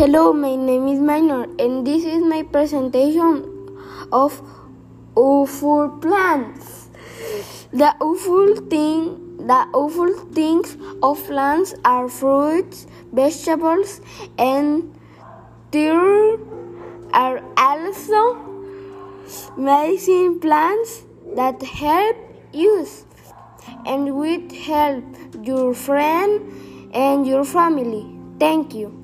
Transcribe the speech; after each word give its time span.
Hello, 0.00 0.32
my 0.32 0.56
name 0.56 0.88
is 0.88 0.98
Minor, 0.98 1.42
and 1.58 1.86
this 1.86 2.06
is 2.06 2.22
my 2.22 2.42
presentation 2.42 3.44
of 4.10 4.40
awful 5.14 5.90
plants. 6.00 6.88
The 7.70 7.94
awful 8.00 8.56
thing, 8.70 9.36
the 9.46 9.66
awful 9.74 10.14
things 10.32 10.78
of 11.02 11.22
plants 11.26 11.74
are 11.84 12.08
fruits, 12.08 12.86
vegetables, 13.12 14.00
and 14.38 14.98
there 15.70 16.38
are 17.12 17.42
also 17.58 18.36
medicine 19.58 20.40
plants 20.40 21.02
that 21.36 21.60
help 21.60 22.16
you 22.54 22.86
and 23.84 24.16
will 24.16 24.48
help 24.64 25.04
your 25.42 25.74
friend 25.74 26.90
and 26.94 27.26
your 27.26 27.44
family. 27.44 28.06
Thank 28.38 28.74
you. 28.74 28.99